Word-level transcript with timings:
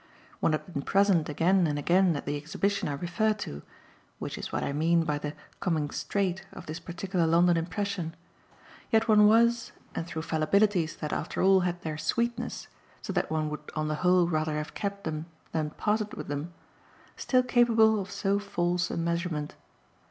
One 0.39 0.53
had 0.53 0.65
been 0.73 0.81
present 0.81 1.29
again 1.29 1.67
and 1.67 1.77
again 1.77 2.15
at 2.15 2.25
the 2.25 2.35
exhibition 2.35 2.89
I 2.89 2.93
refer 2.93 3.33
to 3.33 3.61
which 4.17 4.35
is 4.35 4.51
what 4.51 4.63
I 4.63 4.73
mean 4.73 5.03
by 5.03 5.19
the 5.19 5.35
"coming 5.59 5.91
straight" 5.91 6.43
of 6.53 6.65
this 6.65 6.79
particular 6.79 7.27
London 7.27 7.55
impression; 7.55 8.15
yet 8.91 9.07
one 9.07 9.27
was 9.27 9.73
(and 9.93 10.07
through 10.07 10.23
fallibilities 10.23 10.95
that 11.01 11.13
after 11.13 11.43
all 11.43 11.59
had 11.59 11.83
their 11.83 11.99
sweetness, 11.99 12.67
so 13.03 13.13
that 13.13 13.29
one 13.29 13.47
would 13.51 13.69
on 13.75 13.89
the 13.89 13.95
whole 14.01 14.27
rather 14.27 14.55
have 14.57 14.73
kept 14.73 15.03
them 15.03 15.27
than 15.51 15.69
parted 15.69 16.15
with 16.15 16.29
them) 16.29 16.51
still 17.15 17.43
capable 17.43 17.99
of 18.01 18.09
so 18.09 18.39
false 18.39 18.89
a 18.89 18.97
measurement. 18.97 19.53